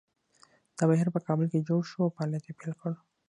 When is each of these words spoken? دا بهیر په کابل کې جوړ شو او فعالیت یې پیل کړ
دا 0.77 0.83
بهیر 0.89 1.07
په 1.15 1.19
کابل 1.27 1.45
کې 1.51 1.65
جوړ 1.67 1.81
شو 1.89 1.99
او 2.05 2.13
فعالیت 2.15 2.43
یې 2.47 2.53
پیل 2.59 2.71
کړ 2.81 2.91